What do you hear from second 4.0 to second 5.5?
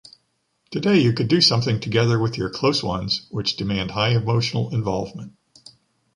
emotional involvement.